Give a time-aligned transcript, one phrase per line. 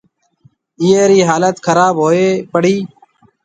[0.81, 2.75] اِيئي رِي حالت خراب هوئي پڙِي۔